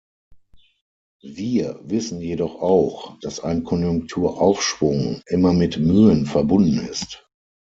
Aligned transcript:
Wir 1.21 1.79
wissen 1.83 2.21
jedoch 2.21 2.59
auch, 2.59 3.19
dass 3.19 3.39
ein 3.39 3.63
Konjunkturaufschwung 3.63 5.21
immer 5.27 5.53
mit 5.53 5.77
Mühen 5.77 6.25
verbunden 6.25 6.79
ist. 6.87 7.29